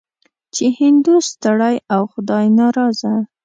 [0.55, 3.13] چې هندو ستړی او خدای ناراضه.